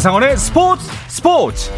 [0.00, 1.70] 한상원의 스포츠 스포츠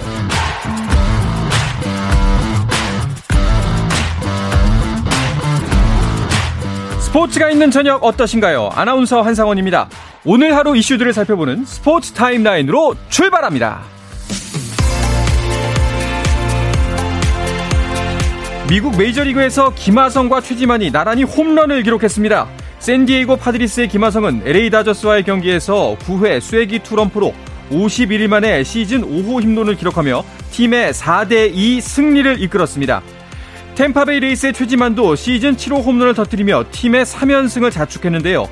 [7.01, 8.71] 스포츠가 있는 저녁 어떠신가요?
[8.75, 9.89] 아나운서 한상원입니다.
[10.25, 13.81] 오늘 하루 이슈들을 살펴보는 스포츠 타임라인으로 출발합니다.
[18.71, 22.47] 미국 메이저리그에서 김하성과 최지만이 나란히 홈런을 기록했습니다.
[22.79, 27.35] 샌디에이고 파드리스의 김하성은 LA 다저스와의 경기에서 9회 쐐기 투런프로
[27.73, 33.03] 51일 만에 시즌 5호 홈런을 기록하며 팀의 4대2 승리를 이끌었습니다.
[33.75, 38.47] 템파베이 레이스의 최지만도 시즌 7호 홈런을 터뜨리며 팀의 3연승을 자축했는데요.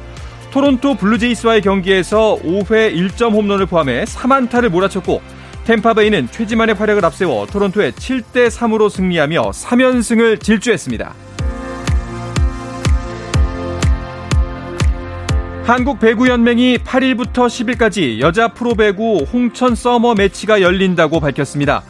[0.51, 5.21] 토론토 블루제이스와의 경기에서 5회 1점 홈런을 포함해 3안타를 몰아쳤고
[5.65, 11.15] 템파베이는 최지만의 활약을 앞세워 토론토에 7대 3으로 승리하며 3연승을 질주했습니다.
[15.71, 21.85] 한국 배구연맹이 8일부터 10일까지 여자 프로배구 홍천 서머 매치가 열린다고 밝혔습니다.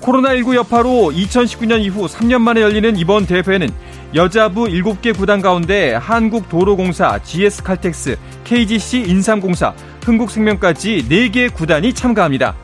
[0.00, 3.68] 코로나19 여파로 2019년 이후 3년 만에 열리는 이번 대회는
[4.14, 9.74] 여자부 7개 구단 가운데 한국도로공사, GS칼텍스, KGC 인삼공사,
[10.06, 12.54] 흥국생명까지 4개 구단이 참가합니다.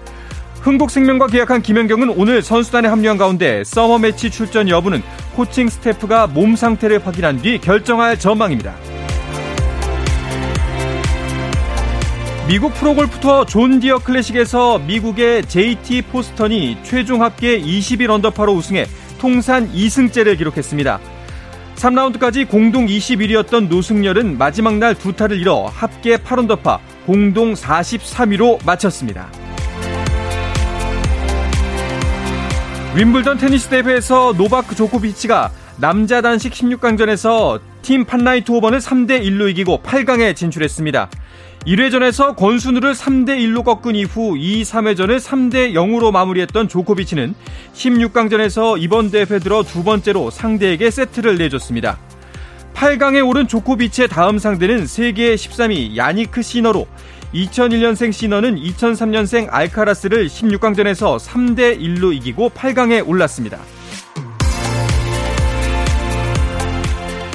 [0.63, 5.03] 흥국생명과 계약한 김연경은 오늘 선수단에 합류한 가운데 서머 매치 출전 여부는
[5.35, 9.02] 코칭 스태프가 몸 상태를 확인한 뒤 결정할 전망입니다.
[12.49, 18.87] 미국 프로골프 투어 존 디어 클래식에서 미국의 JT 포스턴이 최종 합계 21 언더파로 우승해
[19.19, 20.99] 통산 2승째를 기록했습니다.
[21.77, 29.29] 3라운드까지 공동 21위였던 노승열은 마지막 날 두 타를 잃어 합계 8언더파 공동 43위로 마쳤습니다.
[32.95, 41.09] 윔블던 테니스 대회에서 노바크 조코비치가 남자 단식 16강전에서 팀 판라이트호번을 3대 1로 이기고 8강에 진출했습니다.
[41.67, 47.35] 1회전에서 권순우를 3대1로 꺾은 이후 2, 3회전을 3대 0으로 마무리했던 조코비치는
[47.75, 51.99] 16강전에서 이번 대회 들어 두 번째로 상대에게 세트를 내줬습니다.
[52.75, 56.87] 8강에 오른 조코비치의 다음 상대는 세계 13위 야니크 시너로
[57.33, 63.59] 2001년생 시너는 2003년생 알카라스를 16강전에서 3대 1로 이기고 8강에 올랐습니다.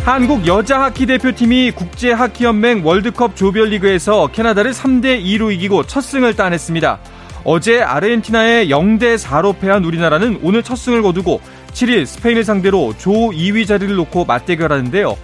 [0.07, 6.99] 한국 여자 하키 대표팀이 국제 하키연맹 월드컵 조별리그에서 캐나다를 3대 2로 이기고 첫 승을 따냈습니다.
[7.43, 11.41] 어제 아르헨티나에 0대 4로 패한 우리나라는 오늘 첫 승을 거두고
[11.73, 15.17] 7일 스페인을 상대로 조 2위 자리를 놓고 맞대결하는데요.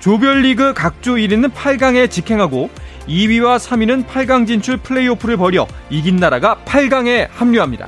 [0.00, 2.70] 조별리그 각조 1위는 8강에 직행하고
[3.06, 7.86] 2위와 3위는 8강 진출 플레이오프를 벌여 이긴 나라가 8강에 합류합니다.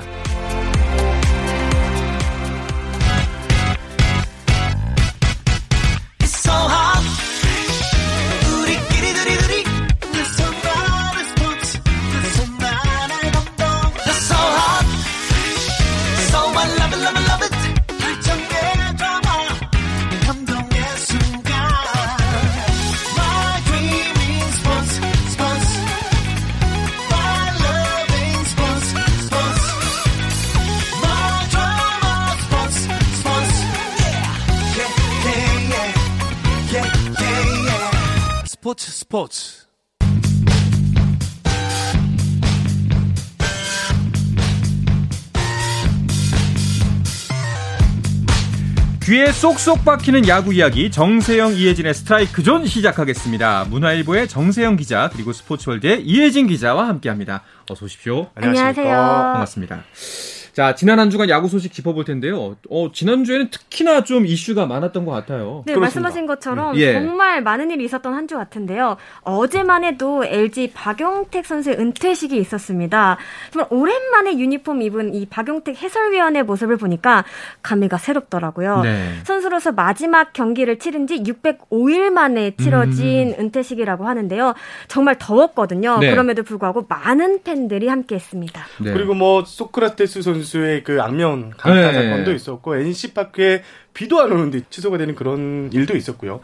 [38.64, 39.66] 스포츠 스포츠
[49.02, 53.66] 귀에 쏙쏙 박히는 야구 이야기 정세영 이혜진의 스트라이크 존 시작하겠습니다.
[53.68, 57.42] 문화일보의 정세영 기자 그리고 스포츠월드의 이혜진 기자와 함께합니다.
[57.68, 58.30] 어서 오십시오.
[58.34, 58.96] 안녕하세요.
[58.96, 59.84] 반갑습니다.
[60.54, 62.56] 자, 지난 한 주간 야구 소식 짚어볼 텐데요.
[62.70, 65.64] 어, 지난주에는 특히나 좀 이슈가 많았던 것 같아요.
[65.66, 65.80] 네, 그렇습니다.
[65.80, 66.76] 말씀하신 것처럼 음.
[66.78, 66.92] 예.
[66.92, 68.96] 정말 많은 일이 있었던 한 주 같은데요.
[69.22, 73.18] 어제만 해도 LG 박용택 선수의 은퇴식이 있었습니다.
[73.52, 77.24] 정말 오랜만에 유니폼 입은 이 박용택 해설위원의 모습을 보니까
[77.62, 78.80] 감회가 새롭더라고요.
[78.80, 79.10] 네.
[79.24, 83.40] 선수로서 마지막 경기를 치른 지 605일 만에 치러진 음.
[83.40, 84.54] 은퇴식이라고 하는데요.
[84.88, 85.98] 정말 더웠거든요.
[85.98, 86.10] 네.
[86.10, 88.64] 그럼에도 불구하고 많은 팬들이 함께 했습니다.
[88.80, 88.92] 네.
[88.94, 92.08] 그리고 뭐 소크라테스 선수 선수의 그 악명 강타 네.
[92.10, 93.62] 사건도 있었고 NC 파크에
[93.92, 96.40] 비도 안 오는데 취소가 되는 그런 일도 있었고요.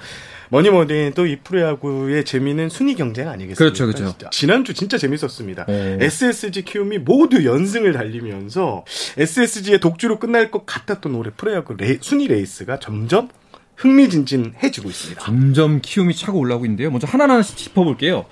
[0.48, 3.58] 뭐니 뭐니 또 이 프로야구의 재미는 순위 경쟁 아니겠습니까?
[3.58, 4.10] 그렇죠, 그렇죠.
[4.10, 4.30] 진짜.
[4.30, 5.66] 지난주 진짜 재밌었습니다.
[5.66, 5.98] 네.
[6.00, 8.84] SSG 키움이 모두 연승을 달리면서
[9.16, 13.28] SSG의 독주로 끝날 것 같았던 올해 프로야구 레, 순위 레이스가 점점
[13.76, 15.22] 흥미진진해지고 있습니다.
[15.22, 16.90] 점점 키움이 차고 올라오고 있는데요.
[16.90, 18.26] 먼저 하나하나씩 짚어볼게요.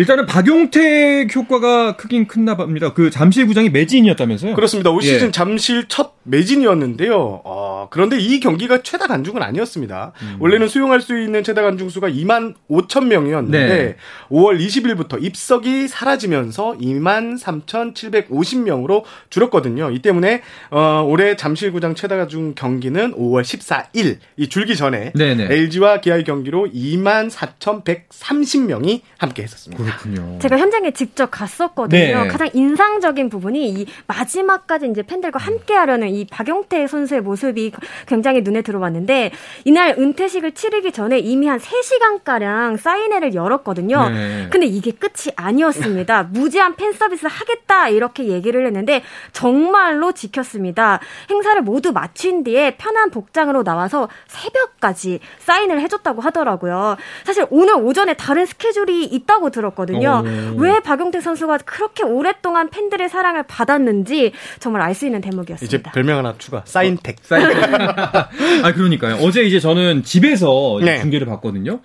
[0.00, 2.94] 일단은 박용택 효과가 크긴 큰나 봅니다.
[2.94, 4.54] 그 잠실 구장이 매진이었다면서요?
[4.54, 4.88] 그렇습니다.
[4.88, 5.30] 올 시즌 예.
[5.30, 7.42] 잠실 첫 매진이었는데요.
[7.44, 10.12] 아, 어, 그런데 이 경기가 최다 관중은 아니었습니다.
[10.22, 10.36] 음.
[10.40, 13.96] 원래는 수용할 수 있는 최다 관중 수가 2만 5천 명이었는데 네.
[14.30, 19.90] 5월 20일부터 입석이 사라지면서 2만 3,750명으로 줄었거든요.
[19.90, 25.48] 이 때문에 어, 올해 잠실 구장 최다 관중 경기는 5월 14일 이 줄기 전에 네네.
[25.50, 29.89] LG와 기아의 경기로 2만 4,130명이 함께 했었습니다.
[29.98, 30.38] 그렇군요.
[30.40, 32.22] 제가 현장에 직접 갔었거든요.
[32.24, 32.28] 네.
[32.28, 37.72] 가장 인상적인 부분이 이 마지막까지 이제 팬들과 함께 하려는 이 박용태 선수의 모습이
[38.06, 39.32] 굉장히 눈에 들어왔는데
[39.64, 44.08] 이날 은퇴식을 치르기 전에 이미 한 3시간 가량 사인회를 열었거든요.
[44.08, 44.48] 네.
[44.50, 46.24] 근데 이게 끝이 아니었습니다.
[46.32, 49.02] 무제한 팬 서비스 하겠다 이렇게 얘기를 했는데
[49.32, 51.00] 정말로 지켰습니다.
[51.28, 56.96] 행사를 모두 마친 뒤에 편한 복장으로 나와서 새벽까지 사인을 해줬다고 하더라고요.
[57.24, 59.79] 사실 오늘 오전에 다른 스케줄이 있다고 들었거든요.
[59.88, 60.56] 오.
[60.58, 65.64] 왜 박용태 선수가 그렇게 오랫동안 팬들의 사랑을 받았는지 정말 알 수 있는 대목이었습니다.
[65.64, 66.62] 이제 별명 하나 추가.
[66.64, 67.16] 사인텍.
[67.16, 67.70] 어, 사인텍.
[68.64, 69.16] 아 그러니까요.
[69.22, 71.00] 어제 이제 저는 집에서 네.
[71.00, 71.80] 중계를 봤거든요.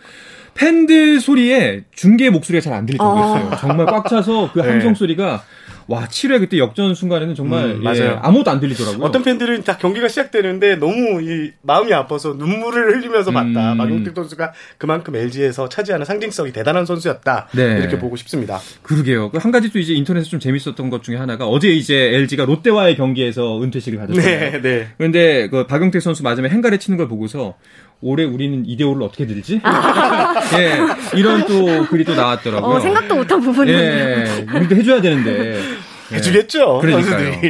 [0.56, 3.50] 팬들 소리에 중계 목소리가 잘 안 들리더라고요.
[3.52, 3.56] 아.
[3.58, 4.96] 정말 꽉 차서 그 함성 네.
[4.96, 5.44] 소리가
[5.88, 8.04] 와 7회 그때 역전 순간에는 정말 음, 맞아요.
[8.04, 9.06] 예, 아무것도 안 들리더라고요.
[9.06, 13.74] 어떤 팬들은 다 경기가 시작되는데 너무 이 마음이 아파서 눈물을 흘리면서 봤다.
[13.74, 13.78] 음.
[13.78, 17.50] 박용택 선수가 그만큼 LG에서 차지하는 상징성이 대단한 선수였다.
[17.54, 17.78] 네.
[17.80, 18.60] 이렇게 보고 싶습니다.
[18.82, 19.30] 그러게요.
[19.30, 23.62] 그한 가지 또 이제 인터넷에 좀 재밌었던 것 중에 하나가 어제 이제 LG가 롯데와의 경기에서
[23.62, 24.52] 은퇴식을 가졌잖아요.
[24.54, 24.88] 네, 네.
[24.98, 27.56] 그런데 그 박용택 선수 마지막에 행가래 치는 걸 보고서
[28.02, 29.62] 올해 우리는 이대호를 어떻게 들지?
[30.58, 32.76] 예, 이런 또 글이 또 나왔더라고요.
[32.76, 33.80] 어, 생각도 못한 부분이네요.
[33.80, 35.62] 예, 우리도 해줘야 되는데.
[36.12, 36.18] 예.
[36.18, 36.80] 해주겠죠.
[36.82, 37.42] 그러니까요.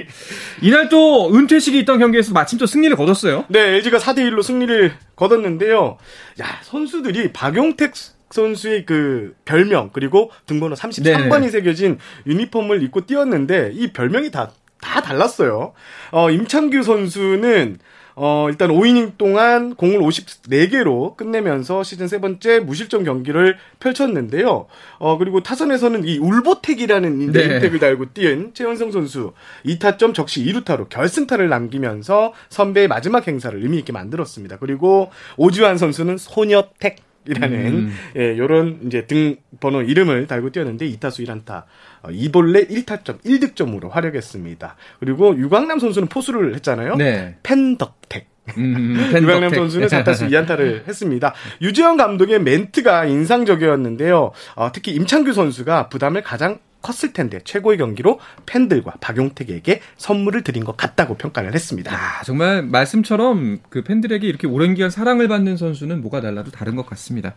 [0.61, 3.43] 이날 또 은퇴식이 있던 경기에서 마침 또 승리를 거뒀어요.
[3.49, 5.97] 네, LG가 4대 1로 승리를 거뒀는데요.
[6.41, 7.93] 야, 선수들이 박용택
[8.31, 11.49] 선수의 그 별명 그리고 등번호 33번이 네.
[11.49, 14.51] 새겨진 유니폼을 입고 뛰었는데 이 별명이 다
[14.85, 15.73] 다 달랐어요.
[16.11, 17.79] 어, 임창규 선수는
[18.17, 24.67] 어, 일단 5이닝 동안 공을 54개로 끝내면서 시즌 세 번째 무실점 경기를 펼쳤는데요.
[24.99, 27.47] 어, 그리고 타선에서는 이 울보택이라는 네.
[27.47, 29.33] 네임택을 달고 뛴 최원성 선수
[29.65, 34.59] 2타점 적시 2루타로 결승타를 남기면서 선배의 마지막 행사를 의미있게 만들었습니다.
[34.59, 37.93] 그리고 오지환 선수는 소녀택 이라는 음.
[38.15, 41.63] 예, 요런 이제 등 번호 이름을 달고 뛰었는데 2타수 1안타.
[42.01, 44.75] 어, 2볼레 1타점 1득점으로 활약했습니다.
[44.99, 46.95] 그리고 유광남 선수는 포수를 했잖아요.
[46.95, 47.35] 네.
[47.43, 48.27] 펜덕택.
[48.57, 51.33] 음, 유광남 선수는 4타수 2안타를 했습니다.
[51.61, 54.31] 유지영 감독의 멘트가 인상적이었는데요.
[54.55, 60.77] 어, 특히 임창규 선수가 부담을 가장 컸을 텐데 최고의 경기로 팬들과 박용택에게 선물을 드린 것
[60.77, 61.91] 같다고 평가를 했습니다.
[61.91, 66.85] 아, 정말 말씀처럼 그 팬들에게 이렇게 오랜 기간 사랑을 받는 선수는 뭐가 달라도 다른 것
[66.85, 67.33] 같습니다.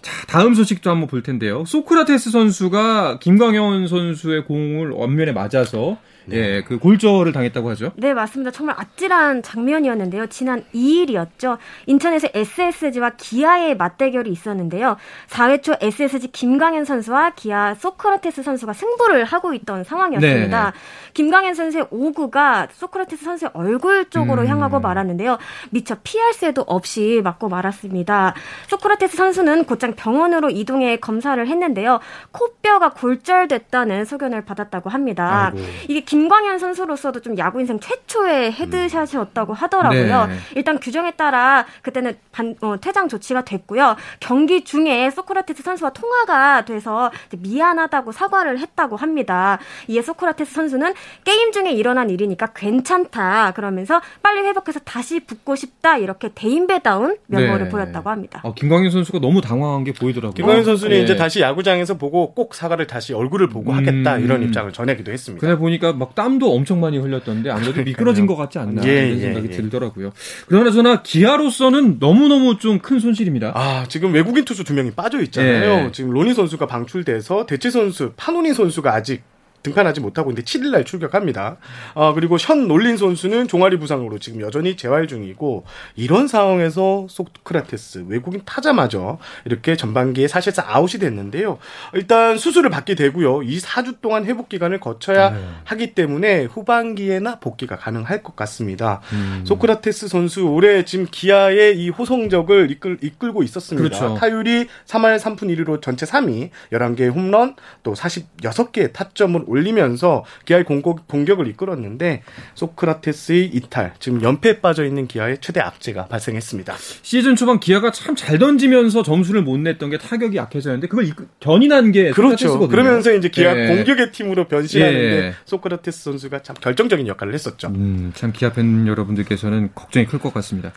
[0.00, 1.64] 자, 다음 소식도 한번 볼 텐데요.
[1.64, 6.17] 소크라테스 선수가 김광현 선수의 공을 원면에 맞아서 네.
[6.32, 7.92] 예, 그 골절을 당했다고 하죠.
[7.96, 8.50] 네, 맞습니다.
[8.50, 10.26] 정말 아찔한 장면이었는데요.
[10.26, 11.58] 지난 2일이었죠.
[11.86, 14.96] 인천에서 SSG와 기아의 맞대결이 있었는데요.
[15.28, 20.64] 4회 초 SSG 김강현 선수와 기아 소크라테스 선수가 승부를 하고 있던 상황이었습니다.
[20.64, 20.78] 네.
[21.14, 24.46] 김강현 선수의 오구가 소크라테스 선수의 얼굴 쪽으로 음.
[24.46, 25.38] 향하고 말았는데요.
[25.70, 28.34] 미처 피할 새도 없이 맞고 말았습니다.
[28.68, 32.00] 소크라테스 선수는 곧장 병원으로 이동해 검사를 했는데요.
[32.32, 35.52] 코뼈가 골절됐다는 소견을 받았다고 합니다.
[35.54, 35.66] 아이고.
[35.88, 40.26] 이게 김 김광현 선수로서도 좀 야구 인생 최초의 헤드샷이었다고 하더라고요.
[40.26, 40.34] 네.
[40.56, 43.94] 일단 규정에 따라 그때는 반, 어, 퇴장 조치가 됐고요.
[44.18, 49.60] 경기 중에 소크라테스 선수와 통화가 돼서 미안하다고 사과를 했다고 합니다.
[49.86, 56.30] 이에 소크라테스 선수는 게임 중에 일어난 일이니까 괜찮다 그러면서 빨리 회복해서 다시 붙고 싶다 이렇게
[56.34, 57.70] 대인배다운 면모를 네.
[57.70, 58.40] 보였다고 합니다.
[58.42, 60.34] 어, 김광현 선수가 너무 당황한 게 보이더라고요.
[60.34, 61.02] 김광현 선수는 네.
[61.04, 63.76] 이제 다시 야구장에서 보고 꼭 사과를 다시 얼굴을 보고 음...
[63.76, 65.46] 하겠다 이런 입장을 전하기도 했습니다.
[65.46, 69.20] 그래 보니까 막막 땀도 엄청 많이 흘렸던데 아무래도 미끄러진 것 같지 않나 예, 이런 예,
[69.20, 69.56] 생각이 예, 예.
[69.56, 70.12] 들더라고요.
[70.46, 73.52] 그러나 저나 기아로서는 너무너무 좀 큰 손실입니다.
[73.56, 75.86] 아 지금 외국인 투수 두 명이 빠져 있잖아요.
[75.86, 75.92] 예.
[75.92, 79.22] 지금 로니 선수가 방출돼서 대체 선수 파노니 선수가 아직
[79.68, 81.56] 등판하지 못하고 있는데 7일날 출격합니다.
[81.94, 85.64] 아, 그리고 션 놀린 선수는 종아리 부상으로 지금 여전히 재활 중이고
[85.96, 91.58] 이런 상황에서 소크라테스 외국인 타자마저 이렇게 전반기에 사실상 아웃이 됐는데요.
[91.94, 93.42] 일단 수술을 받게 되고요.
[93.42, 95.40] 이 4주 동안 회복 기간을 거쳐야 네.
[95.64, 99.00] 하기 때문에 후반기에나 복귀가 가능할 것 같습니다.
[99.12, 99.44] 음.
[99.46, 103.88] 소크라테스 선수 올해 지금 기아의 이 호성적을 이끌, 이끌고 있었습니다.
[103.88, 104.14] 그렇죠.
[104.18, 111.06] 타율이 3할 3푼 1리로 전체 3위, 11개의 홈런, 또 46개의 타점을 올 올리면서 기아의 공격,
[111.08, 112.22] 공격을 이끌었는데
[112.54, 116.74] 소크라테스의 이탈, 지금 연패에 빠져 있는 기아의 최대 악재가 발생했습니다.
[117.02, 121.08] 시즌 초반 기아가 참 잘 던지면서 점수를 못 냈던 게 타격이 약해서였는데 그걸
[121.40, 122.48] 견인한 게 그렇죠.
[122.48, 122.68] 소크라테스거든요.
[122.68, 123.68] 그러면서 이제 기아 예.
[123.76, 125.34] 공격의 팀으로 변신하는데 예.
[125.44, 127.68] 소크라테스 선수가 참 결정적인 역할을 했었죠.
[127.68, 130.72] 음, 참 기아 팬 여러분들께서는 걱정이 클 것 같습니다.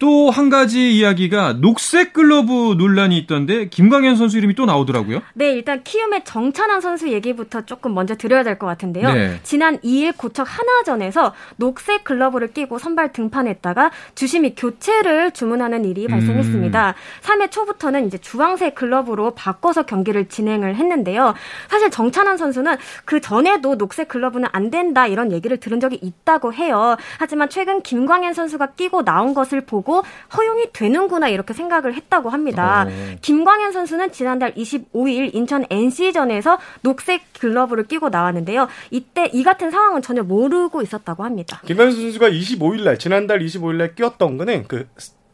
[0.00, 5.20] 또 한 가지 이야기가 녹색 글러브 논란이 있던데 김광현 선수 이름이 또 나오더라고요.
[5.34, 9.12] 네, 일단 키움의 정찬환 선수 얘기부터 조금 먼저 드려야 될 것 같은데요.
[9.12, 9.40] 네.
[9.42, 16.88] 지난 2일 고척 하나전에서 녹색 글러브를 끼고 선발 등판했다가 주심이 교체를 주문하는 일이 발생했습니다.
[16.88, 16.92] 음.
[17.22, 21.34] 3회 초부터는 이제 주황색 글러브로 바꿔서 경기를 진행을 했는데요.
[21.68, 26.96] 사실 정찬환 선수는 그 전에도 녹색 글러브는 안 된다 이런 얘기를 들은 적이 있다고 해요.
[27.18, 30.02] 하지만 최근 김광현 선수가 끼고 나온 것을 보고
[30.36, 32.84] 허용이 되는구나 이렇게 생각을 했다고 합니다.
[32.86, 32.90] 오.
[32.90, 33.16] 어.
[33.22, 38.68] 김광현 선수는 지난달 25일 인천 NC전에서 녹색 글러브를 끼고 나왔는데요.
[38.90, 41.60] 이때 이 같은 상황은 전혀 모르고 있었다고 합니다.
[41.66, 44.86] 김광현 선수가 25일 날 지난달 25일 날 끼었던 거는 그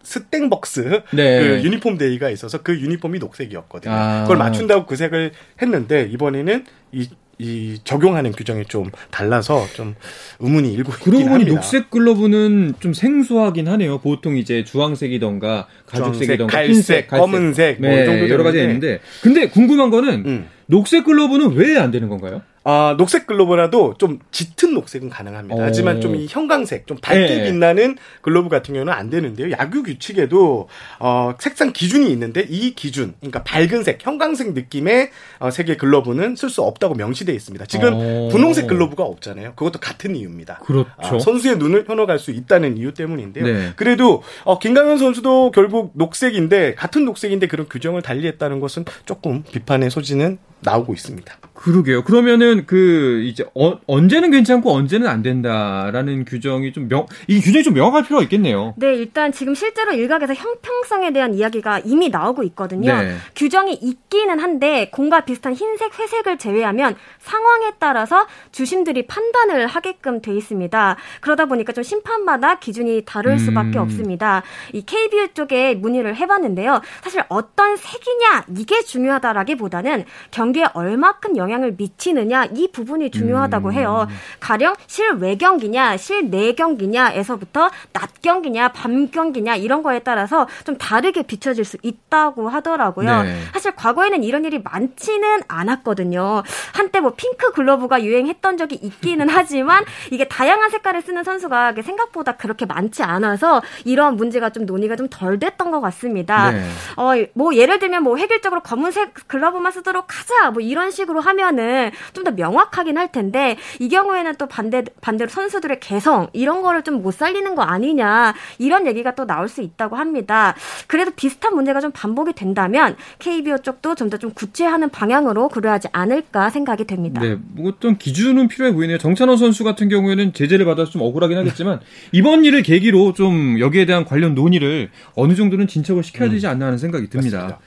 [0.02, 1.40] 스땡벅스 네.
[1.40, 3.92] 그 유니폼 day가 있어서 그 유니폼이 녹색이었거든요.
[3.94, 4.22] 아.
[4.22, 7.08] 그걸 맞춘다고 그 색을 했는데 이번에는 이,
[7.38, 9.94] 이 적용하는 규정이 좀 달라서 좀
[10.38, 13.98] 의문이 일고 있긴 그러고 보니 녹색 글러브는 좀 생소하긴 하네요.
[13.98, 19.48] 보통 이제 주황색이던가 가죽색이던가 갈색, 흰색, 갈색, 검은색 뭐 네, 정도 여러 가지 있는데 근데
[19.48, 20.48] 궁금한 거는 음.
[20.66, 22.42] 녹색 글러브는 왜 안 되는 건가요?
[22.68, 25.54] 아, 녹색 글로브라도 좀 짙은 녹색은 가능합니다.
[25.54, 25.62] 오.
[25.62, 27.44] 하지만 좀 이 형광색, 좀 밝게 네.
[27.44, 29.50] 빛나는 글로브 같은 경우는 안 되는데요.
[29.52, 30.68] 야구 규칙에도
[30.98, 36.48] 어, 색상 기준이 있는데 이 기준, 그러니까 밝은 색, 형광색 느낌의 어, 색의 글러브는 쓸
[36.48, 37.66] 수 없다고 명시되어 있습니다.
[37.66, 38.28] 지금 오.
[38.30, 39.52] 분홍색 글러브가 없잖아요.
[39.56, 40.60] 그것도 같은 이유입니다.
[40.64, 40.90] 그렇죠.
[40.96, 43.44] 아, 선수의 눈을 현혹할 수 있다는 이유 때문인데요.
[43.44, 43.72] 네.
[43.76, 50.38] 그래도 어, 김강현 선수도 결국 녹색인데 같은 녹색인데 그런 규정을 달리했다는 것은 조금 비판의 소지는
[50.60, 51.36] 나오고 있습니다.
[51.52, 52.04] 그러게요.
[52.04, 57.74] 그러면은 그 이제 어, 언제는 괜찮고 언제는 안 된다라는 규정이 좀 명, 이 규정이 좀
[57.74, 58.74] 명확할 필요가 있겠네요.
[58.76, 62.96] 네, 일단 지금 실제로 일각에서 형평성에 대한 이야기가 이미 나오고 있거든요.
[62.96, 63.16] 네.
[63.34, 70.96] 규정이 있기는 한데 공과 비슷한 흰색, 회색을 제외하면 상황에 따라서 주심들이 판단을 하게끔 돼 있습니다.
[71.20, 73.82] 그러다 보니까 좀 심판마다 기준이 다를 수밖에 음.
[73.82, 74.42] 없습니다.
[74.72, 76.80] 이 KBO 쪽에 문의를 해봤는데요.
[77.02, 84.06] 사실 어떤 색이냐 이게 중요하다라기보다는 경기에 얼마큼 영향을 미치느냐 이 부분이 중요하다고 해요.
[84.08, 84.14] 음.
[84.40, 91.64] 가령 실외 경기냐 실내 경기냐에서부터 낮 경기냐 밤 경기냐 이런 거에 따라서 좀 다르게 비춰질
[91.64, 93.22] 수 있다고 하더라고요.
[93.22, 93.40] 네.
[93.52, 96.42] 사실 과거에는 이런 일이 많지는 않았거든요.
[96.72, 102.66] 한때 뭐 핑크 글러브가 유행했던 적이 있기는 하지만 이게 다양한 색깔을 쓰는 선수가 생각보다 그렇게
[102.66, 106.50] 많지 않아서 이런 문제가 좀 논의가 좀 덜 됐던 것 같습니다.
[106.50, 106.62] 네.
[106.96, 112.32] 어, 뭐 예를 들면 뭐 획일적으로 검은색 글러브만 쓰도록 하자 뭐 이런 식으로 하면은 좀더
[112.32, 117.54] 명확하긴 할 텐데 이 경우에는 또 반대 반대로 선수들의 개성 이런 거를 좀 못 살리는
[117.54, 120.54] 거 아니냐 이런 얘기가 또 나올 수 있다고 합니다.
[120.88, 126.84] 그래도 비슷한 문제가 좀 반복이 된다면 KBO 쪽도 좀 더좀 구체하는 방향으로 그려야지 않을까 생각이
[126.84, 127.20] 됩니다.
[127.20, 128.98] 네, 뭐 어떤 기준은 필요해 보이네요.
[128.98, 131.80] 정찬원 선수 같은 경우에는 제재를 받아서 좀 억울하긴 하겠지만
[132.12, 136.78] 이번 일을 계기로 좀 여기에 대한 관련 논의를 어느 정도는 진척을 시켜야 되지 않나 하는
[136.78, 137.36] 생각이 듭니다.
[137.38, 137.60] 맞습니다.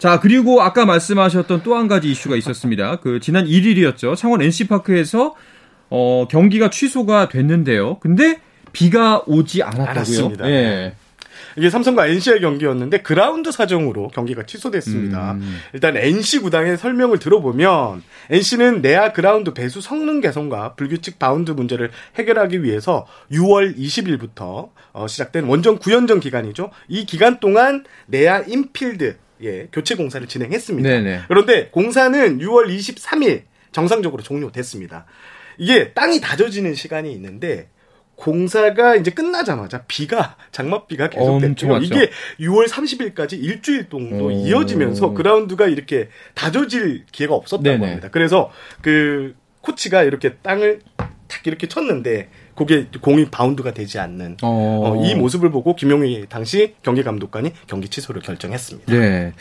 [0.00, 2.96] 자, 그리고 아까 말씀하셨던 또 한 가지 이슈가 있었습니다.
[3.00, 4.16] 그 지난 1일이었죠.
[4.16, 5.34] 창원 NC파크에서
[5.90, 7.98] 어, 경기가 취소가 됐는데요.
[8.00, 8.40] 근데
[8.72, 10.32] 비가 오지 않았다고요.
[10.44, 10.94] 예.
[11.56, 15.32] 이게 삼성과 NC의 경기였는데 그라운드 사정으로 경기가 취소됐습니다.
[15.32, 15.58] 음.
[15.74, 22.62] 일단 NC 구단의 설명을 들어보면 NC는 내야 그라운드 배수 성능 개선과 불규칙 바운드 문제를 해결하기
[22.62, 26.70] 위해서 6월 20일부터 어, 시작된 원정 9연전 기간이죠.
[26.88, 30.88] 이 기간 동안 내야 인필드 예, 교체 공사를 진행했습니다.
[30.88, 31.20] 네네.
[31.28, 33.42] 그런데 공사는 6월 23일
[33.72, 35.06] 정상적으로 종료됐습니다.
[35.58, 37.68] 이게 땅이 다져지는 시간이 있는데
[38.20, 41.78] 공사가 이제 끝나자마자 비가 장맛비가 계속됐죠.
[41.78, 44.30] 이게 6월 30일까지 일주일 오.
[44.30, 47.86] 이어지면서 그라운드가 이렇게 다져질 기회가 없었다고 네네.
[47.86, 48.08] 합니다.
[48.10, 48.50] 그래서
[48.82, 52.28] 그 코치가 이렇게 땅을 탁 이렇게 쳤는데
[52.60, 54.82] 그게 공이 바운드가 되지 않는 어.
[54.84, 58.92] 어, 이 모습을 보고 김용희 당시 경기 감독관이 경기 취소를 결정했습니다.
[58.92, 59.32] 네.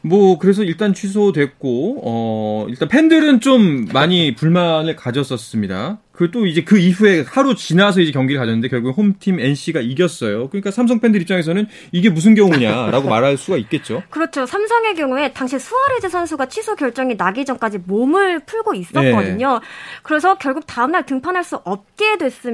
[0.00, 5.98] 뭐 그래서 일단 취소됐고 어 일단 팬들은 좀 많이 불만을 가졌었습니다.
[6.14, 10.48] 그 또 이제 그 이후에 하루 지나서 이제 경기를 가졌는데 결국 홈팀 NC가 이겼어요.
[10.48, 14.02] 그러니까 삼성 팬들 입장에서는 이게 무슨 경우냐라고 말할 수가 있겠죠.
[14.10, 14.46] 그렇죠.
[14.46, 19.52] 삼성의 경우에 당시 수아레즈 선수가 취소 결정이 나기 전까지 몸을 풀고 있었거든요.
[19.54, 19.66] 네.
[20.02, 22.53] 그래서 결국 다음날 등판할 수 없게 됐습니다.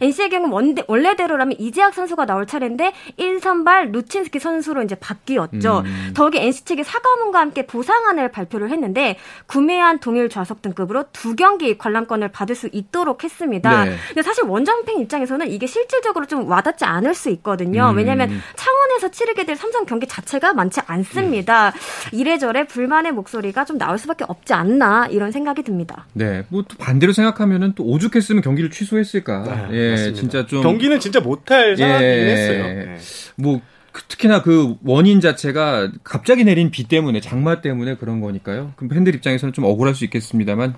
[0.00, 5.82] NC의 경우 원대, 원래대로라면 이재학 선수가 나올 차례인데 1선발 루친스키 선수로 이제 바뀌었죠.
[5.84, 6.12] 음.
[6.14, 11.76] 더욱이 NC NC 측이 사과문과 함께 보상안을 발표를 했는데 구매한 동일 좌석 등급으로 두 경기
[11.76, 13.84] 관람권을 받을 수 있도록 했습니다.
[13.84, 13.96] 네.
[14.08, 17.90] 근데 사실 원정팬 입장에서는 이게 실질적으로 좀 와닿지 않을 수 있거든요.
[17.90, 17.96] 음.
[17.96, 21.70] 왜냐하면 창원 에서 치르게 될 삼성 경기 자체가 많지 않습니다.
[21.70, 21.72] 음.
[22.12, 26.06] 이래저래 불만의 목소리가 좀 나올 수밖에 없지 않나 이런 생각이 듭니다.
[26.12, 29.68] 네, 뭐 또 반대로 생각하면은 또 오죽했으면 경기를 취소했을까.
[29.70, 30.20] 네, 예, 맞습니다.
[30.20, 32.62] 진짜 좀 경기는 진짜 못할 상황이긴 예, 했어요.
[32.62, 32.96] 네.
[33.34, 38.72] 뭐그 특히나 그 원인 자체가 갑자기 내린 비 때문에 장마 때문에 그런 거니까요.
[38.76, 40.74] 그럼 팬들 입장에서는 좀 억울할 수 있겠습니다만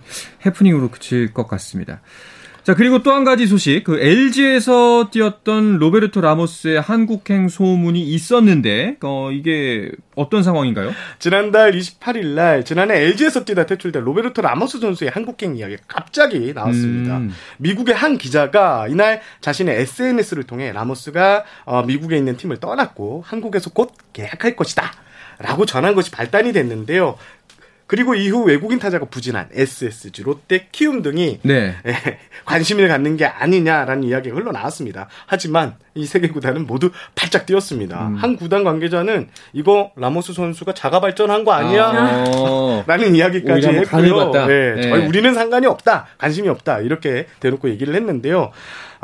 [0.47, 2.01] 해프닝으로 그칠 것 같습니다.
[2.65, 3.85] 자, 그리고 또 한 가지 소식.
[3.85, 10.93] 그 LG에서 뛰었던 로베르토 라모스의 한국행 소문이 있었는데, 어, 이게 어떤 상황인가요?
[11.19, 17.19] 지난달 28일 날, 지난해 LG에서 뛰다 퇴출된 로베르토 라모스 선수의 한국행 이야기가 갑자기 나왔습니다.
[17.19, 17.35] 음.
[17.59, 23.93] 미국의 한 기자가 이날 자신의 SNS를 통해 라모스가 어, 미국에 있는 팀을 떠났고, 한국에서 곧
[24.15, 24.91] 계약할 것이다.
[25.39, 27.17] 라고 전한 것이 발단이 됐는데요.
[27.87, 31.75] 그리고 이후 외국인 타자가 부진한 SSG, 롯데, 키움 등이 네.
[31.87, 35.09] 예, 관심을 갖는 게 아니냐라는 이야기가 흘러나왔습니다.
[35.27, 38.09] 하지만 이 세 개 구단은 모두 펄쩍 뛰었습니다.
[38.09, 38.15] 음.
[38.17, 41.87] 한 구단 관계자는 이거 라모스 선수가 자가 발전한 거 아니야?
[41.95, 42.85] 아.
[42.87, 44.31] 라는 이야기까지 했고요.
[44.47, 45.07] 네, 네.
[45.07, 46.07] 우리는 상관이 없다.
[46.19, 46.81] 관심이 없다.
[46.81, 48.51] 이렇게 대놓고 얘기를 했는데요.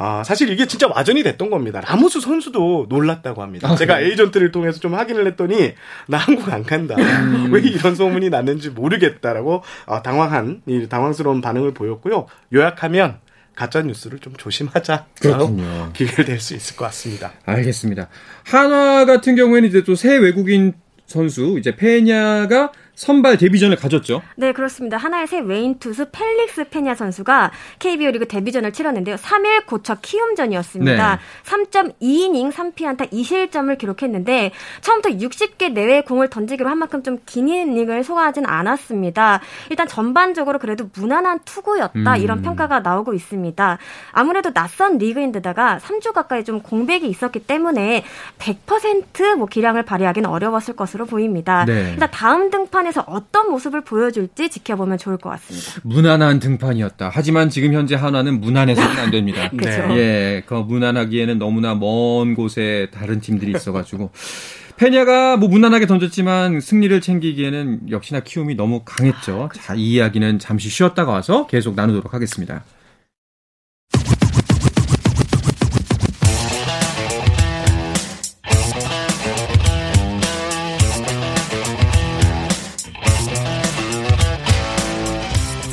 [0.02, 1.80] 아, 사실 이게 진짜 와전이 됐던 겁니다.
[1.86, 3.68] 라모스 선수도 놀랐다고 합니다.
[3.70, 5.74] 아, 제가 에이전트를 통해서 좀 확인을 했더니
[6.08, 6.94] 나 한국 안 간다.
[6.96, 7.50] 음.
[7.52, 12.26] 왜 이런 소문이 났는지 모르겠다라고 어, 당황한 이 당황스러운 반응을 보였고요.
[12.54, 13.18] 요약하면
[13.60, 15.06] 가짜 뉴스를 좀 조심하자.
[15.20, 15.90] 그렇군요.
[15.92, 17.32] 귀결될 수 있을 것 같습니다.
[17.44, 18.08] 알겠습니다.
[18.44, 20.72] 한화 같은 경우에는 이제 또 새 외국인
[21.06, 24.20] 선수 이제 페냐가 선발 데뷔전을 가졌죠.
[24.36, 24.98] 네, 그렇습니다.
[24.98, 29.16] 한화의 새 외인 투수 펠릭스 페냐 선수가 KBO 리그 데뷔전을 치렀는데요.
[29.16, 31.16] 3일 고쳐 키움전이었습니다.
[31.16, 31.20] 네.
[31.44, 34.52] 3.2이닝 3피안타 2실점을 기록했는데
[34.82, 39.40] 처음부터 60개 내외 공을 던지기로 한 만큼 좀 긴 이닝을 소화하진 않았습니다.
[39.70, 42.16] 일단 전반적으로 그래도 무난한 투구였다 음.
[42.20, 43.78] 이런 평가가 나오고 있습니다.
[44.12, 48.04] 아무래도 낯선 리그인데다가 3주 가까이 좀 공백이 있었기 때문에
[48.38, 51.64] 100%뭐 기량을 발휘하기는 어려웠을 것으로 보입니다.
[51.64, 51.90] 네.
[51.92, 55.80] 일단 다음 등판에 등판에서 어떤 모습을 보여줄지 지켜보면 좋을 것 같습니다.
[55.82, 57.10] 무난한 등판이었다.
[57.12, 59.48] 하지만 지금 현재 하나는 무난해서는 안 됩니다.
[59.56, 59.88] 그렇죠.
[59.88, 59.96] 네.
[59.96, 64.10] 예, 그 무난하기에는 너무나 먼 곳에 다른 팀들이 있어가지고.
[64.76, 69.50] 페냐가 뭐 무난하게 던졌지만 승리를 챙기기에는 역시나 키움이 너무 강했죠.
[69.54, 72.64] 자, 이 이야기는 잠시 쉬었다가 와서 계속 나누도록 하겠습니다.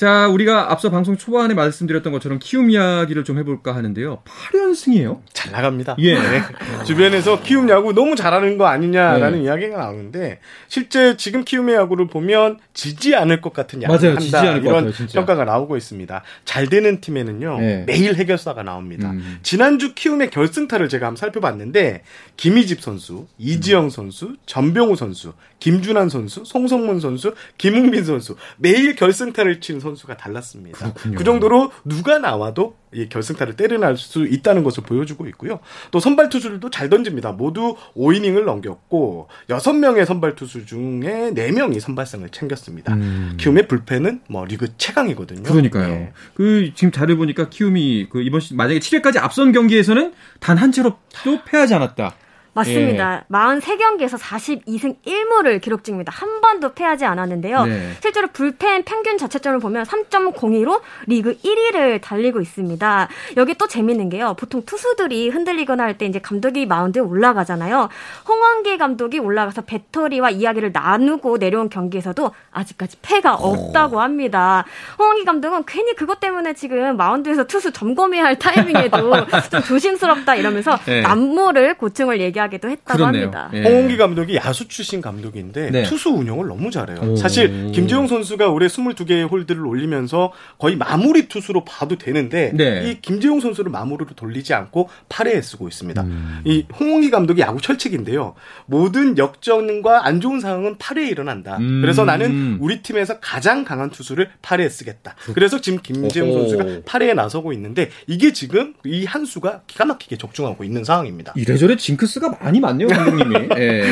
[0.00, 4.22] 자, 우리가 앞서 방송 초반에 말씀드렸던 것처럼 키움 이야기를 좀 해볼까 하는데요.
[4.24, 5.20] 8연승이에요?
[5.34, 5.96] 잘 나갑니다.
[5.98, 6.14] 예.
[6.14, 6.40] 네.
[6.86, 9.44] 주변에서 키움 야구 너무 잘하는 거 아니냐라는 네.
[9.44, 14.18] 이야기가 나오는데 실제 지금 키움의 야구를 보면 지지 않을 것 같은 야구 맞아요.
[14.18, 16.22] 지지 않을 이런 같아요, 평가가 나오고 있습니다.
[16.46, 17.84] 잘 되는 팀에는요 네.
[17.86, 19.10] 매일 해결사가 나옵니다.
[19.10, 19.38] 음.
[19.42, 22.04] 지난주 키움의 결승타를 제가 한번 살펴봤는데
[22.38, 29.80] 김희집 선수, 이지영 선수, 전병우 선수, 김준환 선수, 송성문 선수, 김웅빈 선수 매일 결승타를 친
[29.80, 30.78] 선수가 달랐습니다.
[30.78, 31.16] 그렇군요.
[31.18, 35.60] 그 정도로 누가 나와도 이 결승타를 때려낼 수 있다는 것을 보여주고 있고요.
[35.92, 37.30] 또 선발 투수들도 잘 던집니다.
[37.32, 42.94] 모두 5이닝을 넘겼고 6명의 선발 투수 중에 4명이 선발상을 챙겼습니다.
[42.94, 43.34] 음.
[43.38, 45.44] 키움의 불펜은 뭐 리그 최강이거든요.
[45.44, 45.86] 그러니까요.
[45.88, 46.12] 네.
[46.34, 50.98] 그 지금 자료 보니까 키움이 그 이번 시 만약에 7회까지 앞선 경기에서는 단 한 채로
[51.24, 52.14] 또 패하지 않았다.
[52.52, 53.24] 맞습니다.
[53.30, 53.32] 예.
[53.32, 56.12] 43경기에서 42승 1무를 기록 중입니다.
[56.14, 57.64] 한 번도 패하지 않았는데요.
[57.66, 57.92] 네.
[58.02, 63.08] 실제로 불펜 평균 자체점을 보면 3.02로 리그 1위를 달리고 있습니다.
[63.36, 64.34] 여기 또 재밌는 게요.
[64.38, 67.88] 보통 투수들이 흔들리거나 할 때 이제 감독이 마운드에 올라가잖아요.
[68.28, 74.64] 홍원기 감독이 올라가서 배터리와 이야기를 나누고 내려온 경기에서도 아직까지 패가 없다고 합니다.
[74.98, 78.98] 홍원기 감독은 괜히 그것 때문에 지금 마운드에서 투수 점검해야 할 타이밍에도
[79.50, 81.02] 좀 조심스럽다 이러면서 네.
[81.02, 83.22] 남모를 고충을 얘기하고 이야기도 했다고 그렇네요.
[83.24, 83.50] 합니다.
[83.54, 83.62] 예.
[83.62, 85.82] 홍기 감독이 야수 출신 감독인데 네.
[85.84, 86.98] 투수 운영을 너무 잘해요.
[87.12, 87.16] 오.
[87.16, 92.90] 사실 김재용 선수가 올해 22개의 홀드를 올리면서 거의 마무리 투수로 봐도 되는데 네.
[92.90, 96.02] 이 김재용 선수를 마무리로 돌리지 않고 8회에 쓰고 있습니다.
[96.02, 96.40] 음.
[96.44, 98.34] 이 홍기 감독이 야구 철칙인데요.
[98.66, 101.58] 모든 역전과 안 좋은 상황은 8회에 일어난다.
[101.58, 101.82] 음.
[101.82, 105.14] 그래서 나는 우리 팀에서 가장 강한 투수를 8회에 쓰겠다.
[105.34, 110.62] 그래서 지금 김재용 선수가 8회에 나서고 있는데 이게 지금 이 한 수가 기가 막히게 적중하고
[110.62, 111.32] 있는 상황입니다.
[111.34, 113.48] 이래저래 징크스가 화가 많이 많네요, 감독님이.
[113.58, 113.84] 예.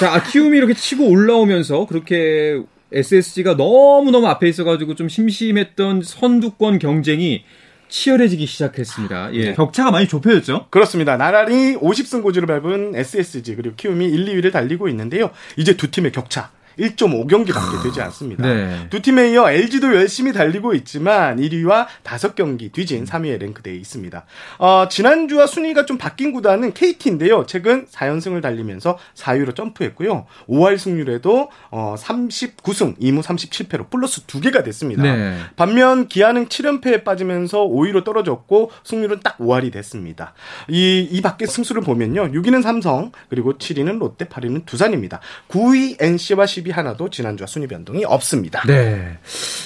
[0.00, 2.60] 자, 아, 키움이 이렇게 치고 올라오면서 그렇게
[2.92, 7.44] SSG가 너무너무 앞에 있어가지고 좀 심심했던 선두권 경쟁이
[7.88, 9.34] 치열해지기 시작했습니다.
[9.34, 9.44] 예.
[9.46, 9.54] 네.
[9.54, 10.66] 격차가 많이 좁혀졌죠?
[10.70, 11.16] 그렇습니다.
[11.16, 15.30] 나란히 50승 고지를 밟은 SSG 그리고 키움이 1, 2위를 달리고 있는데요.
[15.56, 18.46] 이제 두 팀의 격차 1.5경기밖에 되지 않습니다.
[18.46, 18.86] 네.
[18.90, 24.24] 두 팀에 이어 LG도 열심히 달리고 있지만 1위와 5경기 뒤진 3위에 랭크되어 있습니다.
[24.58, 27.46] 어, 지난주와 순위가 좀 바뀐 구단은 KT인데요.
[27.46, 30.26] 최근 4연승을 달리면서 4위로 점프했고요.
[30.48, 35.02] 5할 승률에도 어, 39승, 2무 37패로 플러스 2개가 됐습니다.
[35.02, 35.38] 네.
[35.56, 40.34] 반면 기아는 7연패에 빠지면서 5위로 떨어졌고 승률은 딱 5할이 됐습니다.
[40.68, 42.32] 이, 이 밖에 승수를 보면요.
[42.32, 45.20] 6위는 삼성, 그리고 7위는 롯데, 8위는 두산입니다.
[45.48, 48.62] 9위 NC와 10위 기 하나도 지난주와 순위 변동이 없습니다.
[48.66, 49.18] 네.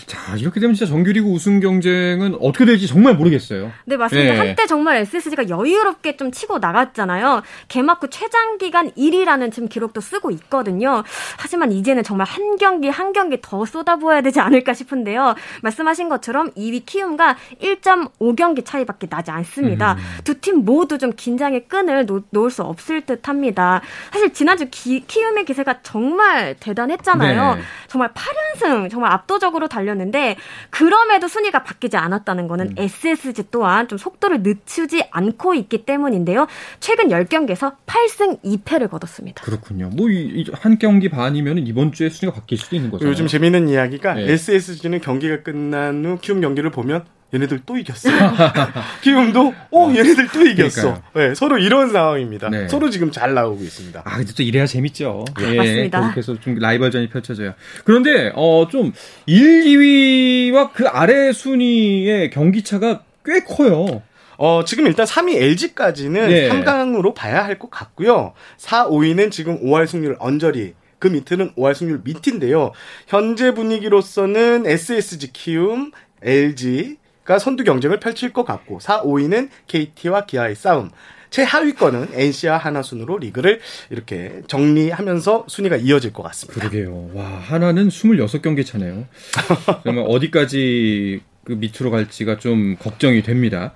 [0.07, 3.73] 자, 이렇게 되면 진짜 정규리그 우승 경쟁은 어떻게 될지 정말 모르겠어요.
[3.85, 4.33] 네, 맞습니다.
[4.33, 4.38] 네.
[4.38, 7.43] 한때 정말 SSG가 여유롭게 좀 치고 나갔잖아요.
[7.69, 11.03] 개막 후 최장 기간 1위라는 지금 기록도 쓰고 있거든요.
[11.38, 15.35] 하지만 이제는 정말 한 경기 한 경기 더 쏟아부어야 되지 않을까 싶은데요.
[15.62, 19.95] 말씀하신 것처럼 2위 키움과 1.5경기 차이밖에 나지 않습니다.
[19.95, 19.99] 음.
[20.25, 23.83] 두팀 모두 좀 긴장의 끈을 놓, 놓을 수 없을 듯합니다.
[24.12, 27.57] 사실 지난주 기, 키움의 기세가 정말 대단 해 했잖아요.
[27.57, 27.62] 네.
[27.88, 30.37] 정말 8연승 정말 압도적으로 달렸는데
[30.71, 32.75] 그럼에도 순위가 바뀌지 않았다는 거는 음.
[32.77, 36.47] SSG 또한 좀 속도를 늦추지 않고 있기 때문인데요.
[36.81, 39.42] 최근 10경기에서 8승 2패를 거뒀습니다.
[39.45, 39.88] 그렇군요.
[39.88, 40.09] 뭐
[40.53, 43.07] 한 경기 반이면 이번 주에 순위가 바뀔 수도 있는 거죠.
[43.07, 44.33] 요즘 재밌는 이야기가 네.
[44.33, 48.09] SSG는 경기가 끝난 후 키움 경기를 보면 얘네들 또 이겼어.
[49.03, 51.01] 키움도 어 얘네들 또 이겼어.
[51.14, 52.51] 네, 서로 이런 상황입니다.
[52.51, 52.68] 네.
[52.68, 54.03] 서로 지금 잘 나오고 있습니다.
[54.05, 55.25] 아 근데 또 이래야 재밌죠.
[55.38, 56.12] 네, 맞습니다.
[56.14, 57.55] 계속 좀 라이벌전이 펼쳐져요.
[57.85, 58.92] 그런데 어 좀
[59.27, 64.03] 1, 2위와 그 아래 순위의 경기 차가 꽤 커요.
[64.38, 66.49] 어, 지금 일단 3위 LG까지는 네.
[66.49, 68.33] 3강으로 봐야 할 것 같고요.
[68.57, 72.73] 4, 5위는 지금 5할 승률 언저리 그 밑에는 5할 승률 밑인데요.
[73.07, 75.92] 현재 분위기로서는 SSG 키움,
[76.23, 80.91] LG, 가 선두 경쟁을 펼칠 것 같고 4, 5위는 KT와 기아의 싸움.
[81.31, 86.61] 최하위권은 NC와 하나 순으로 리그를 이렇게 정리하면서 순위가 이어질 것 같습니다.
[86.61, 87.11] 그러게요.
[87.15, 89.07] 와, 하나는 26경기 차네요.
[89.83, 93.73] 그러면 어디까지 그 밑으로 갈지가 좀 걱정이 됩니다.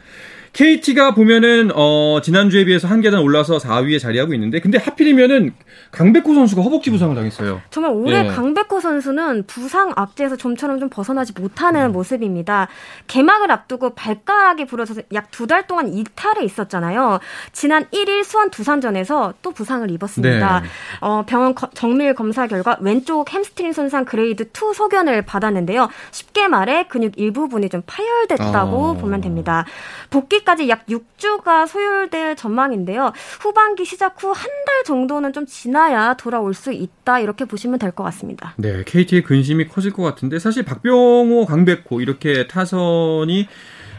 [0.56, 5.52] KT가 보면은 어 지난주에 비해서 한 계단 올라서 4위에 자리하고 있는데 근데 하필이면은
[5.92, 7.60] 강백호 선수가 허벅지 부상을 당했어요.
[7.68, 8.28] 정말 올해 예.
[8.28, 11.92] 강백호 선수는 부상 악재에서 좀처럼 좀 벗어나지 못하는 음.
[11.92, 12.68] 모습입니다.
[13.06, 17.20] 개막을 앞두고 발가락이 부러져서 약 두 달 동안 이탈해 있었잖아요.
[17.52, 20.60] 지난 1일 수원 두산전에서 또 부상을 입었습니다.
[20.60, 20.66] 네.
[21.02, 25.90] 어, 병원 거, 정밀 검사 결과 왼쪽 햄스트링 손상 grade 2 소견을 받았는데요.
[26.12, 29.00] 쉽게 말해 근육 일부분이 좀 파열됐다고 아.
[29.00, 29.66] 보면 됩니다.
[30.08, 33.12] 복귀 후반기까지 약 6주가 소요될 전망인데요.
[33.40, 38.02] 후반기 시작 후 한 달 정도는 좀 지나야 돌아올 수 있다 이렇게 보시면 될 것
[38.04, 38.54] 같습니다.
[38.56, 43.46] 네, KT의 근심이 커질 것 같은데 사실 박병호, 강백호 이렇게 타선이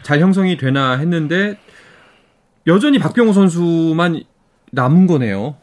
[0.02, 1.58] 잘 형성이 되나 했는데
[2.66, 4.22] 여전히 박병호 선수만
[4.72, 5.56] 남은 거네요.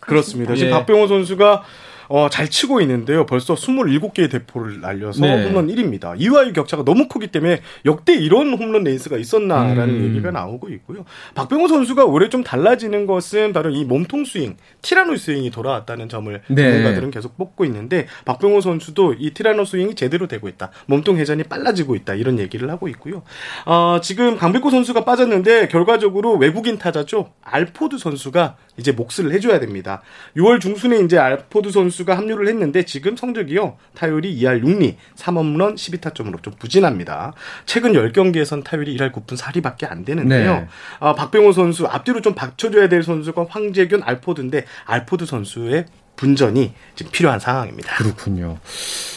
[0.00, 0.54] 그렇습니다.
[0.54, 0.72] 지금 예.
[0.72, 1.62] 박병호 선수가
[2.12, 3.24] 어, 잘 치고 있는데요.
[3.24, 5.46] 벌써 27개의 대포를 날려서 네.
[5.46, 6.16] 홈런 1위입니다.
[6.18, 10.04] 2위와의 격차가 너무 크기 때문에 역대 이런 홈런 레이스가 있었나라는 음.
[10.08, 11.04] 얘기가 나오고 있고요.
[11.36, 16.62] 박병호 선수가 올해 좀 달라지는 것은 바로 이 몸통 스윙, 티라노 스윙이 돌아왔다는 점을 네.
[16.62, 20.72] 전문가들은 계속 꼽고 있는데 박병호 선수도 이 티라노 스윙이 제대로 되고 있다.
[20.86, 22.14] 몸통 회전이 빨라지고 있다.
[22.14, 23.22] 이런 얘기를 하고 있고요.
[23.66, 27.30] 어, 지금 강백호 선수가 빠졌는데 결과적으로 외국인 타자죠.
[27.42, 30.02] 알포드 선수가 이제 몫을 해줘야 됩니다.
[30.36, 33.76] 6월 중순에 이제 알포드 선수가 합류를 했는데 지금 성적이요.
[33.94, 37.34] 타율이 2할 6리, 3홈런 12타점으로 좀 부진합니다.
[37.66, 40.54] 최근 10경기에선 타율이 1할 9푼 4리밖에 안 되는데요.
[40.54, 40.66] 네.
[40.98, 45.84] 아, 박병호 선수 앞뒤로 좀 받쳐줘야 될 선수가 황재균, 알포드인데 알포드 선수의
[46.20, 47.96] 분전이 지금 필요한 상황입니다.
[47.96, 48.58] 그렇군요.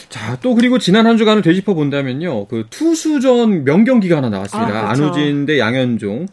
[0.08, 2.48] 자, 또 그리고 지난 한 주간을 되짚어 본다면요.
[2.48, 4.70] 그 투수전 명경기가 하나 나왔습니다.
[4.70, 5.06] 아, 그렇죠.
[5.06, 6.28] 안우진 대 양현종.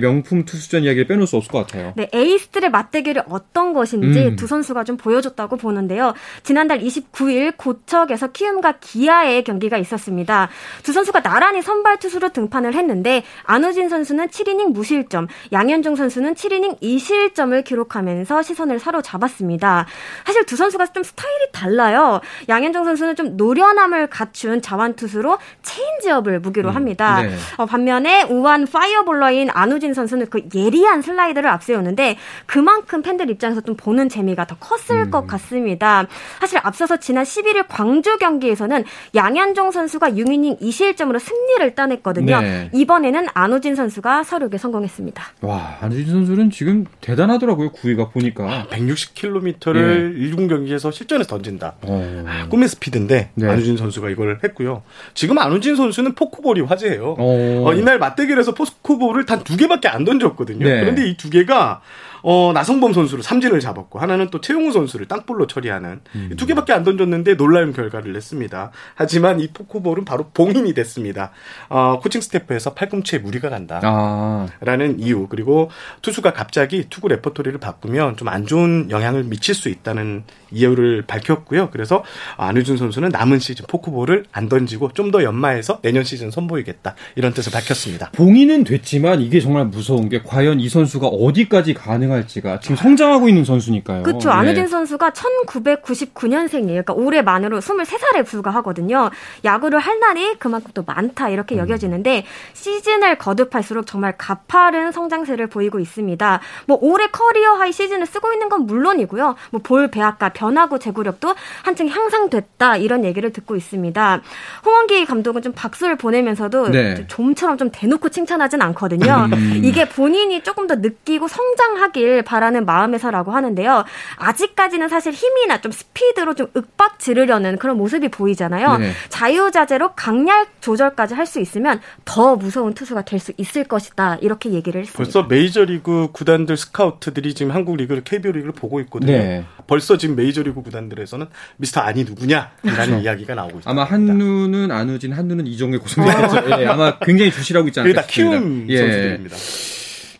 [0.00, 1.92] 명품 투수전 이야기를 빼놓을 수 없을 것 같아요.
[1.96, 4.36] 네, 에이스들의 맞대결이 어떤 것인지 음.
[4.36, 6.14] 두 선수가 좀 보여줬다고 보는데요.
[6.42, 10.48] 지난달 29일 고척에서 키움과 기아의 경기가 있었습니다.
[10.82, 17.64] 두 선수가 나란히 선발 투수로 등판을 했는데 안우진 선수는 7이닝 무실점, 양현종 선수는 7이닝 2실점을
[17.64, 19.86] 기록하면서 시선을 사로잡았습니다.
[20.24, 22.20] 사실 두 선수가 좀 스타일이 달라요.
[22.48, 27.22] 양현종 선수는 좀 노련함을 갖춘 좌완투수로 체인지업을 무기로 음, 합니다.
[27.22, 27.34] 네.
[27.56, 34.08] 어, 반면에 우완 fireballer인 안우진 선수는 그 예리한 슬라이더를 앞세우는데 그만큼 팬들 입장에서 좀 보는
[34.08, 35.10] 재미가 더 컸을 음.
[35.10, 36.06] 것 같습니다.
[36.40, 42.40] 사실 앞서서 지난 11일 광주 경기에서는 양현종 선수가 6이닝 2실점으로 승리를 따냈거든요.
[42.40, 42.70] 네.
[42.72, 45.24] 이번에는 안우진 선수가 서륙에 성공했습니다.
[45.42, 47.72] 와, 안우진 선수는 지금 대단하더라고요.
[47.72, 50.30] 구위가 보니까 160km를 네.
[50.30, 51.74] 1군 경기에서 실전에서 던진다.
[51.82, 52.24] 어.
[52.26, 53.48] 아, 꿈의 스피드인데 네.
[53.48, 54.82] 안우진 선수가 이걸 했고요.
[55.14, 57.16] 지금 안우진 선수는 포크볼이 화제예요.
[57.18, 57.62] 어.
[57.66, 60.64] 어, 이날 맞대결에서 포크볼을 단 두 개밖에 안 던졌거든요.
[60.66, 60.80] 네.
[60.80, 61.80] 그런데 이 두 개가
[62.26, 66.30] 어, 나성범 선수를 삼진을 잡았고 하나는 또 최형우 선수를 땅볼로 처리하는 음.
[66.38, 68.70] 두 개밖에 안 던졌는데 놀라운 결과를 냈습니다.
[68.94, 71.32] 하지만 이 포크볼은 바로 봉인이 됐습니다.
[71.68, 73.80] 어, 코칭 스태프에서 팔꿈치에 무리가 간다.
[73.84, 74.46] 아.
[74.60, 80.24] 라는 이유 그리고 투수가 갑자기 투구 레퍼토리를 바꾸면 좀 안 좋은 영향을 미칠 수 있다는
[80.50, 81.68] 이유를 밝혔고요.
[81.70, 82.02] 그래서
[82.38, 87.52] 안우진 선수는 남은 시즌 포크볼을 안 던지고 좀 더 연마해서 내년 시즌 선보이겠다 이런 뜻을
[87.52, 88.10] 밝혔습니다.
[88.12, 93.44] 봉인은 됐지만 이게 정말 무서운 게 과연 이 선수가 어디까지 가능한 가능할지가 지금 성장하고 있는
[93.44, 94.04] 선수니까요.
[94.04, 94.28] 그렇죠.
[94.28, 94.34] 네.
[94.34, 96.66] 안우진 선수가 1999년생이에요.
[96.66, 99.10] 그러니까 올해 만으로 23살에 불과하거든요.
[99.44, 101.60] 야구를 할 날이 그만큼 또 많다 이렇게 음.
[101.60, 106.40] 여겨지는데 시즌을 거듭할수록 정말 가파른 성장세를 보이고 있습니다.
[106.66, 109.34] 뭐 올해 career high 시즌을 쓰고 있는 건 물론이고요.
[109.50, 114.20] 뭐 볼 배합과 변화구 제구력도 한층 향상됐다 이런 얘기를 듣고 있습니다.
[114.64, 117.06] 홍원기 감독은 좀 박수를 보내면서도 네.
[117.08, 119.28] 좀처럼 좀 대놓고 칭찬하진 않거든요.
[119.32, 119.60] 음.
[119.64, 123.84] 이게 본인이 조금 더 느끼고 성장하기 되길 바라는 마음에서라고 하는데요.
[124.16, 128.76] 아직까지는 사실 힘이나 좀 스피드로 좀 윽박 지르려는 그런 모습이 보이잖아요.
[128.78, 128.92] 네.
[129.08, 134.18] 자유자재로 강약 조절까지 할 수 있으면 더 무서운 투수가 될 수 있을 것이다.
[134.20, 134.98] 이렇게 얘기를 했습니다.
[134.98, 139.12] 벌써 메이저리그 구단들 스카우트들이 지금 한국 리그를 KBO 리그를 보고 있거든요.
[139.12, 139.44] 네.
[139.66, 142.98] 벌써 지금 메이저리그 구단들에서는 미스터 아니 누구냐라는 그렇죠.
[142.98, 143.70] 이야기가 나오고 있습니다.
[143.70, 146.60] 아마 한누는 안우진, 한누는 이종의 고성이겠죠.
[146.60, 148.38] 예, 아마 굉장히 주시라고 있지 않을까 싶습니다.
[148.38, 148.76] 키운 예.
[148.76, 149.36] 선수들입니다.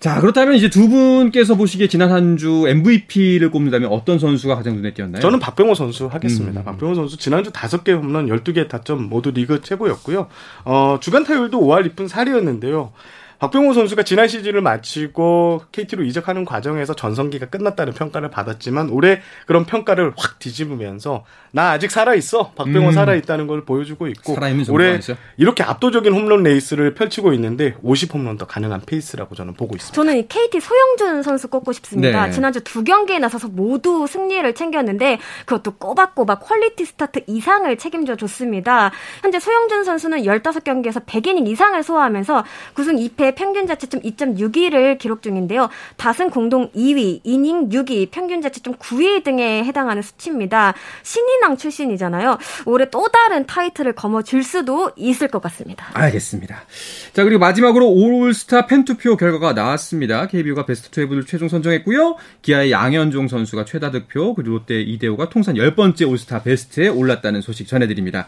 [0.05, 4.93] 자, 그렇다면 이제 두 분께서 보시기에 지난 한 주 MVP를 꼽는다면 어떤 선수가 가장 눈에
[4.93, 5.23] 띄었나요?
[5.23, 6.61] 저는 박병호 선수 하겠습니다.
[6.61, 6.65] 음.
[6.65, 10.27] 박병호 선수 지난주 5개 홈런 12개 타점 모두 리그 최고였고요.
[10.67, 12.91] 어, 주간 타율도 5할 2푼 4리였는데요.
[13.39, 20.13] 박병호 선수가 지난 시즌을 마치고 KT로 이적하는 과정에서 전성기가 끝났다는 평가를 받았지만 올해 그런 평가를
[20.17, 22.53] 확 뒤집으면서 나 아직 살아 있어.
[22.53, 22.93] 박병호 음.
[22.93, 24.37] 살아 있다는 걸 보여주고 있고
[24.71, 25.17] 올해 아니죠?
[25.37, 29.95] 이렇게 압도적인 홈런 레이스를 펼치고 있는데 50 홈런도 가능한 페이스라고 저는 보고 있습니다.
[29.95, 32.27] 저는 KT 소형준 선수 꼽고 싶습니다.
[32.27, 32.31] 네.
[32.33, 38.91] 지난주 두 경기에 나서서 모두 승리를 챙겼는데 그것도 꼬박꼬박 quality start 이상을 책임져 줬습니다.
[39.23, 42.45] 현재 소형준 선수는 15경기에서 100이닝 이상을 소화하면서
[42.75, 45.69] 9승 2패 평균 자책점 2.61을 기록 중인데요.
[45.97, 50.75] 다승 공동 2위, 이닝 6위, 평균 자책점 9위 등에 해당하는 수치입니다.
[51.03, 52.39] 신인왕 출신이잖아요.
[52.67, 55.87] 올해 또 다른 타이틀을 거머쥘 수도 있을 것 같습니다.
[55.95, 56.65] 알겠습니다.
[57.13, 60.27] 자, 그리고 마지막으로 올스타 팬투표 결과가 나왔습니다.
[60.27, 62.17] KBO가 베스트 12를 최종 선정했고요.
[62.43, 68.27] 기아의 양현종 선수가 최다 득표, 그리고 롯데 이대호가 통산 10번째 올스타 베스트에 올랐다는 소식 전해드립니다.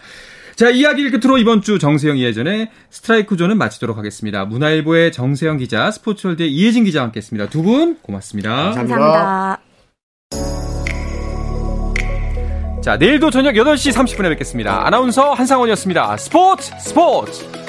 [0.57, 4.47] 자, 이야기를 끝으로 이번 주 정세영 이혜진의 스트라이크 존은 마치도록 하겠습니다.
[4.47, 7.49] 문화일보의 정세영 기자, 스포츠월드의 이혜진 기자와 함께 했습니다.
[7.51, 8.71] 두 분 고맙습니다.
[8.71, 9.61] 감사합니다.
[12.83, 14.87] 자, 내일도 저녁 8시 30분에 뵙겠습니다.
[14.87, 16.16] 아나운서 한상원이었습니다.
[16.16, 17.65] 스포츠 스포츠!